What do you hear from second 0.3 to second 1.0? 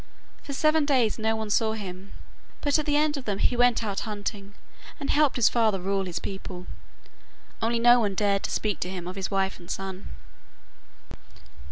For seven